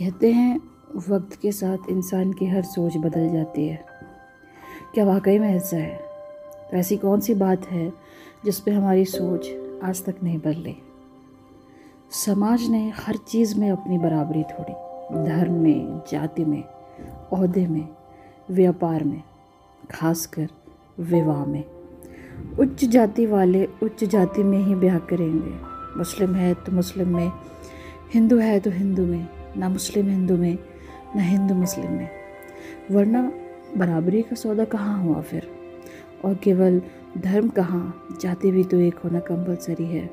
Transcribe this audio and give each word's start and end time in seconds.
कहते 0.00 0.32
हैं, 0.32 0.60
वक्त 1.08 1.38
के 1.42 1.52
साथ 1.52 1.78
इंसान 1.90 2.32
की 2.32 2.46
हर 2.46 2.62
सोच 2.62 2.96
बदल 2.96 3.32
जाती 3.32 3.68
है। 3.68 3.84
क्या 4.94 5.04
वाकई 5.04 5.38
में 5.38 5.54
ऐसा 5.54 5.76
है? 5.76 5.96
तो 6.70 6.76
ऐसी 6.76 6.96
कौन 6.96 7.20
सी 7.20 7.34
बात 7.34 7.66
है 7.66 7.92
जिस 8.44 8.60
पे 8.60 8.70
हमारी 8.70 9.04
सोच 9.04 9.48
आज 9.82 10.04
तक 10.04 10.14
नहीं 10.22 10.38
बदली? 10.38 10.76
समाज 12.10 12.68
ने 12.68 12.92
हर 12.96 13.16
चीज़ 13.16 13.60
में 13.60 13.70
अपनी 13.70 13.98
बराबरी 13.98 14.42
थोड़ी। 14.42 14.72
धर्म 15.30 15.52
में, 15.52 16.00
जाति 16.10 16.44
में 16.44 16.62
अहदे 17.32 17.66
में, 17.66 17.88
व्यापार 18.50 19.04
में, 19.04 19.22
खासकर 19.90 20.48
विवाह 21.00 21.44
में। 21.44 21.64
उच्च 22.60 22.84
जाति 22.84 23.26
वाले 23.26 23.68
उच्च 23.82 24.04
जाति 24.04 24.42
में 24.42 24.58
ही 24.58 24.74
ब्याह 24.74 24.98
करेंगे। 24.98 25.54
मुस्लिम 25.98 26.34
है 26.34 26.54
तो 26.54 26.72
मुस्लिम 26.72 27.16
में, 27.16 27.32
हिंदू 28.14 28.36
है 28.36 28.60
तो 28.60 28.70
हिंदू 28.70 29.06
में। 29.06 29.37
ना 29.58 29.68
मुस्लिम 29.68 30.08
हिंदू 30.08 30.36
में, 30.36 30.58
ना 31.16 31.22
हिंदू 31.22 31.54
मुस्लिम 31.54 31.92
में। 31.92 32.08
वरना 32.90 33.32
बराबरी 33.76 34.22
का 34.22 34.36
सौदा 34.36 34.64
कहाँ 34.64 35.04
हुआ 35.04 35.20
फिर? 35.20 35.50
और 36.24 36.34
केवल 36.34 36.82
धर्म 37.18 37.48
कहाँ? 37.48 38.06
जाति 38.20 38.50
भी 38.50 38.64
तो 38.64 38.80
एक 38.80 38.94
होना 38.94 39.20
कंपलसरी 39.20 39.84
है। 39.84 40.10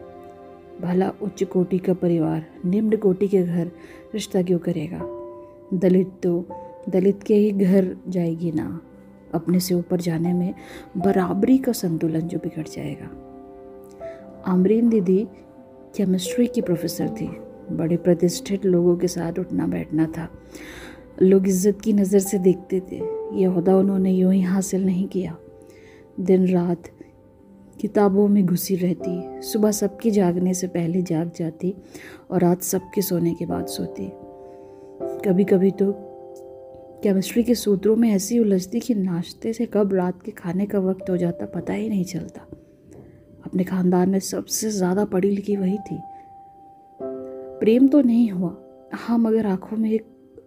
भला 0.81 1.13
उच्च 1.21 1.43
कोटि 1.43 1.77
का 1.77 1.93
परिवार, 1.93 2.45
निम्न 2.65 2.97
कोटि 2.97 3.27
के 3.27 3.43
घर 3.43 3.67
रिश्ता 4.13 4.41
क्यों 4.41 4.59
करेगा? 4.59 5.01
दलित 5.77 6.11
तो 6.23 6.45
दलित 6.89 7.23
के 7.23 7.35
ही 7.35 7.51
घर 7.51 7.97
जाएगी 8.07 8.51
ना। 8.51 8.81
अपने 9.33 9.59
से 9.59 9.75
ऊपर 9.75 9.99
जाने 9.99 10.33
में 10.33 10.53
बराबरी 10.97 11.57
का 11.57 11.71
संतुलन 11.71 12.19
जो 12.19 12.37
बिगड़ 12.37 12.67
जाएगा। 12.67 13.07
आमरीन 14.47 14.89
दीदी 14.89 15.27
केमिस्ट्री 15.95 16.47
की 16.47 16.61
प्रोफेसर 16.61 17.09
थी। 17.09 17.37
बड़े 17.71 17.97
प्रतिष्ठित 17.97 18.65
लोगों 18.65 18.95
के 18.97 19.07
साथ 19.07 19.39
उठना 19.39 19.67
बैठना 19.67 20.05
था। 20.07 20.27
लोग 21.21 21.47
इज़्ज़त 21.47 21.81
की 21.81 21.93
नज़र 21.93 22.19
से 22.19 22.37
देखते 22.39 22.79
थे। 22.91 22.95
यह 23.33 23.49
अहदा 23.49 23.75
उन्होंने 23.77 24.11
यूँ 24.11 24.33
ही 24.33 24.41
हासिल 24.41 24.85
नहीं 24.85 25.07
किया। 25.07 25.37
दिन 26.19 26.47
रात 26.47 26.89
किताबों 27.81 28.27
में 28.27 28.45
घुसी 28.45 28.75
रहती, 28.75 29.41
सुबह 29.41 29.71
सबके 29.71 30.11
जागने 30.11 30.53
से 30.53 30.67
पहले 30.67 31.01
जाग 31.01 31.31
जाती 31.35 31.73
और 32.31 32.41
रात 32.41 32.61
सबके 32.61 33.01
सोने 33.01 33.33
के 33.33 33.45
बाद 33.45 33.65
सोती। 33.65 34.09
कभी 35.25 35.43
कभी 35.43 35.71
तो 35.71 35.91
केमिस्ट्री 37.03 37.43
के 37.43 37.55
सूत्रों 37.55 37.95
में 37.95 38.09
ऐसी 38.11 38.39
उलझती 38.39 38.79
कि 38.79 38.95
नाश्ते 38.95 39.53
से 39.53 39.65
कब 39.65 39.93
रात 39.93 40.21
के 40.21 40.31
खाने 40.31 40.65
का 40.65 40.79
वक्त 40.79 41.09
हो 41.09 41.17
जाता 41.17 41.45
पता 41.45 41.73
ही 41.73 41.89
नहीं 41.89 42.05
चलता। 42.05 42.41
अपने 43.45 43.63
खानदान 43.63 44.09
में 44.09 44.19
सबसे 44.19 44.69
ज़्यादा 44.69 45.05
पढ़ी 45.05 45.29
लिखी 45.29 45.55
वही 45.55 45.77
थी। 45.77 45.99
प्रेम 47.59 47.87
तो 47.87 48.01
नहीं 48.01 48.29
हुआ। 48.29 48.55
हाँ 48.93 49.17
मगर 49.17 49.45
आँखों 49.45 49.77
में 49.77 49.91
एक 49.91 50.05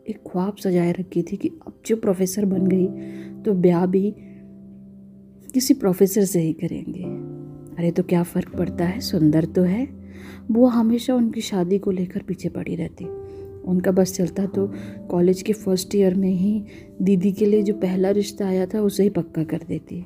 एक 0.09 0.19
ख्वाब 0.27 0.57
सजाए 0.57 0.93
रखी 0.93 1.23
थी 1.23 1.37
कि 1.37 1.49
अब 1.67 1.81
जो 1.87 1.97
प्रोफेसर 1.97 2.45
बन 2.45 2.67
गई 2.67 2.87
तो 3.43 3.53
ब्याह 3.55 3.87
भी 3.87 4.11
किसी 5.55 5.75
प्रोफेसर 5.75 6.25
से 6.25 6.41
ही 6.41 6.53
करेंगे। 6.53 7.03
अरे 7.79 7.91
तो 7.91 8.03
क्या 8.03 8.23
फ़र्क 8.23 8.57
पड़ता 8.57 8.85
है? 8.85 9.01
सुंदर 9.01 9.45
तो 9.45 9.63
है। 9.63 9.87
बुआ 10.51 10.71
हमेशा 10.71 11.15
उनकी 11.15 11.41
शादी 11.41 11.79
को 11.79 11.91
लेकर 11.91 12.23
पीछे 12.23 12.49
पड़ी 12.49 12.77
रहती। 12.77 13.05
उनका 13.65 13.91
बस 13.91 14.15
चलता 14.15 14.47
तो 14.47 14.67
कॉलेज 15.11 15.43
के 15.43 15.53
फ़र्स्ट 15.53 15.95
ईयर 15.95 16.15
में 16.15 16.31
ही 16.31 16.65
दीदी 17.03 17.33
के 17.33 17.47
लिए 17.47 17.63
जो 17.63 17.75
पहला 17.75 18.11
रिश्ता 18.11 18.47
आया 18.47 18.67
था, 18.67 18.81
उसे 18.81 19.03
ही 19.03 19.11
पक्का 19.11 19.45
कर 19.45 19.61
देती। 19.69 20.05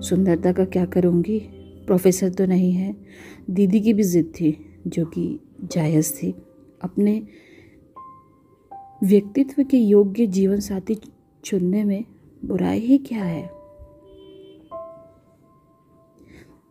सुंदरता 0.00 0.52
का 0.52 0.64
क्या 0.64 0.84
करूँगी? 0.84 1.38
प्रोफेसर 1.86 2.28
तो 2.28 2.46
नहीं 2.46 2.72
है। 2.72 2.94
दीदी 3.50 3.80
की 3.80 3.92
भी 3.92 4.02
ज़िद 4.02 4.32
थी, 4.34 4.56
जो 4.86 5.04
कि 5.04 5.40
जायज़ 5.64 6.14
थी। 6.14 6.34
अपने 6.82 7.26
व्यक्तित्व 9.04 9.62
के 9.62 9.76
योग्य 9.76 10.26
जीवन 10.26 10.60
साथी 10.60 11.00
चुनने 11.44 11.84
में 11.84 12.04
बुराई 12.44 12.78
ही 12.78 12.98
क्या 12.98 13.24
है? 13.24 13.50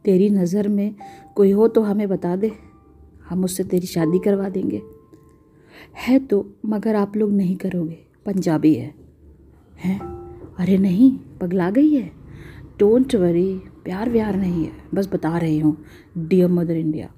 तेरी 0.06 0.30
नज़र 0.30 0.68
में 0.68 0.96
कोई 1.36 1.52
हो 1.52 1.68
तो 1.68 1.82
हमें 1.82 2.10
बता 2.10 2.36
दे। 2.36 2.52
हम 3.30 3.44
उससे 3.44 3.64
तेरी 3.64 3.88
शादी 3.88 4.20
करवा 4.20 4.50
देंगे। 4.50 4.82
है 5.96 6.20
तो 6.20 6.54
मगर 6.66 6.96
आप 6.96 7.18
लोग 7.18 7.32
नहीं 7.32 7.56
करोगे। 7.56 7.98
पंजाबी 8.26 8.74
है। 8.74 8.94
हैं? 9.78 10.00
अरे 10.60 10.78
नहीं, 10.78 11.20
पगला 11.42 11.70
गई 11.70 11.94
है। 11.94 12.12
डोंट 12.80 13.16
वरी 13.16 13.60
प्यार 13.84 14.10
व्यार 14.10 14.36
नहीं 14.36 14.66
है। 14.66 14.72
बस 14.94 15.08
बता 15.14 15.38
रही 15.38 15.60
हूँ 15.60 15.78
डियर 16.18 16.48
मदर 16.48 16.78
इंडिया 16.78 17.14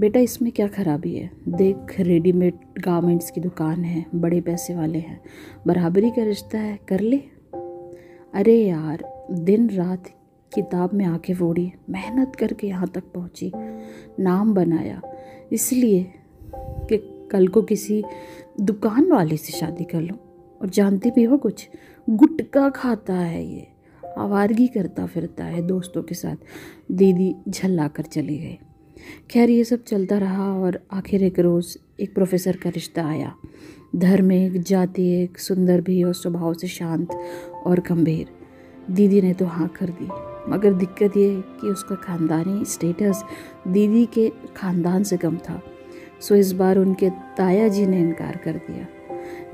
बेटा, 0.00 0.20
इसमें 0.20 0.52
क्या 0.52 0.68
खराबी 0.68 1.14
है? 1.14 1.30
देख 1.48 2.00
रेडीमेड 2.00 2.54
गारमेंट्स 2.78 3.30
की 3.30 3.40
दुकान 3.40 3.84
है, 3.84 4.06
बड़े 4.14 4.40
पैसे 4.40 4.74
वाले 4.74 4.98
हैं। 4.98 5.20
बराबरी 5.66 6.10
का 6.10 6.24
रिश्ता 6.24 6.58
है, 6.58 6.78
कर 6.88 7.00
ले। 7.00 7.16
अरे 8.34 8.64
यार, 8.64 9.26
दिन 9.30 9.70
रात 9.70 10.04
किताब 10.54 10.94
में 10.94 11.04
आके 11.04 11.34
फोड़ी, 11.34 11.72
मेहनत 11.90 12.36
करके 12.36 12.66
यहाँ 12.66 12.88
तक 12.88 13.04
पहुँची, 13.14 13.52
नाम 14.20 14.54
बनाया। 14.54 15.02
इसलिए 15.52 16.12
कि 16.54 17.28
कल 17.30 17.48
को 17.48 17.62
किसी 17.62 18.04
दुकान 18.60 19.12
वाले 19.12 19.36
से 19.36 19.52
शादी 19.52 19.84
कर 19.84 20.00
लूँ। 20.00 20.18
और 20.62 20.68
जानते 20.68 21.10
भी 21.10 21.24
हो 21.24 21.38
कुछ, 21.38 21.68
गुटका 22.10 22.70
खाता 22.70 23.14
है 23.14 23.46
ये, 23.46 23.68
आवारगी 24.18 24.66
करता 24.66 25.06
फिरता 25.06 25.44
है 25.44 25.66
दोस्तों 25.66 26.02
के 26.02 26.14
साथ। 26.14 26.36
दीदी 26.92 27.36
झल्ला 27.48 27.88
कर 27.88 28.02
चली 28.02 28.38
गई। 28.38 28.58
खैर, 29.30 29.50
ये 29.50 29.64
सब 29.64 29.84
चलता 29.84 30.18
रहा 30.18 30.52
और 30.54 30.78
आखिर 30.92 31.22
एक 31.24 31.38
रोज़ 31.38 31.76
एक 32.00 32.14
प्रोफेसर 32.14 32.56
का 32.56 32.70
रिश्ता 32.70 33.06
आया। 33.06 33.34
धर्म 33.96 34.32
एक 34.32 34.60
जाति, 34.60 35.08
एक 35.22 35.38
सुंदर 35.38 35.80
भी 35.80 36.02
और 36.02 36.14
स्वभाव 36.14 36.54
से 36.54 36.68
शांत 36.68 37.12
और 37.66 37.80
गंभीर। 37.80 38.28
दीदी 38.90 39.20
ने 39.22 39.32
तो 39.34 39.46
हाँ 39.46 39.68
कर 39.68 39.90
दी, 39.90 40.08
मगर 40.50 40.72
दिक्कत 40.72 41.16
ये 41.16 41.30
कि 41.60 41.68
उसका 41.68 41.94
ख़ानदानी 41.94 42.64
स्टेटस 42.64 43.22
दीदी 43.68 44.04
के 44.06 44.28
ख़ानदान 44.56 45.02
से 45.02 45.16
कम 45.16 45.36
था। 45.38 45.60
सो 46.20 46.34
इस 46.34 46.52
बार 46.52 46.78
उनके 46.78 47.10
ताया 47.36 47.68
जी 47.68 47.86
ने 47.86 48.00
इनकार 48.00 48.36
कर 48.36 48.56
दिया। 48.60 48.86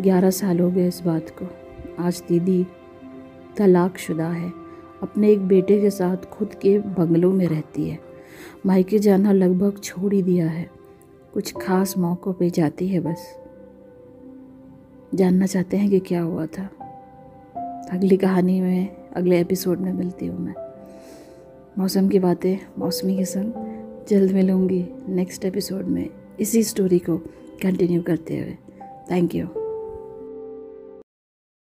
ग्यारह 0.00 0.30
साल 0.30 0.60
हो 0.60 0.70
गए 0.70 0.86
इस 0.88 1.00
बात 1.02 1.30
को। 1.38 1.46
आज 1.98 2.22
दीदी 2.28 2.64
तलाक 3.56 3.98
शुदा 3.98 4.28
है। 4.28 4.52
अपने 5.02 5.30
एक 5.32 5.46
बेटे 5.48 5.80
के 5.80 5.90
साथ 5.90 6.24
खुद 6.30 6.54
के 6.54 6.78
बंगलों 6.78 7.32
में 7.32 7.46
रहती 7.46 7.88
है। 7.88 7.98
मायके 8.66 8.98
जाना 8.98 9.32
लगभग 9.32 9.80
छोड़ 9.82 10.14
ही 10.14 10.22
दिया 10.22 10.48
है। 10.48 10.70
कुछ 11.34 11.54
खास 11.62 11.98
मौक़ों 11.98 12.32
पे 12.32 12.50
जाती 12.50 12.88
है 12.88 13.00
बस। 13.00 13.38
जानना 15.14 15.46
चाहते 15.46 15.76
हैं 15.76 15.90
कि 15.90 16.00
क्या 16.00 16.22
हुआ 16.22 16.46
था। 16.46 16.70
अगली 17.92 18.16
कहानी 18.16 18.60
में, 18.60 18.96
अगले 19.16 19.40
एपिसोड 19.40 19.80
में 19.80 19.92
मिलती 19.92 20.26
हूँ 20.26 20.38
मैं। 20.38 20.54
मौसम 21.78 22.08
की 22.08 22.18
बातें, 22.18 22.58
मौसमी 22.78 23.16
के 23.16 23.24
संग 23.24 23.52
जल्द 24.08 24.32
मिलूँगी 24.32 24.86
नेक्स्ट 25.08 25.44
एपिसोड 25.44 25.84
में। 25.84 26.10
इसी 26.40 26.62
स्टोरी 26.62 26.98
को 26.98 27.16
कंटिन्यू 27.62 28.02
करते 28.02 28.38
हुए। 28.38 28.56
Thank 29.10 29.34
you 29.34 29.46